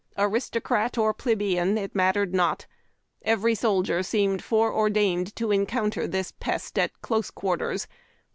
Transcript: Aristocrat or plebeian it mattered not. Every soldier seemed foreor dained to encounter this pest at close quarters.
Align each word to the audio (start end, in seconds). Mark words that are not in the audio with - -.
Aristocrat 0.17 0.97
or 0.97 1.13
plebeian 1.13 1.77
it 1.77 1.93
mattered 1.93 2.33
not. 2.33 2.65
Every 3.21 3.53
soldier 3.53 4.01
seemed 4.01 4.41
foreor 4.43 4.89
dained 4.91 5.35
to 5.35 5.51
encounter 5.51 6.07
this 6.07 6.31
pest 6.39 6.79
at 6.79 7.03
close 7.03 7.29
quarters. 7.29 7.85